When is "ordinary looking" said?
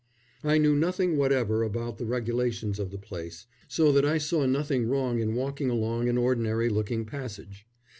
6.17-7.05